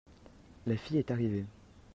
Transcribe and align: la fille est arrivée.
la 0.65 0.75
fille 0.77 0.97
est 0.97 1.11
arrivée. 1.11 1.45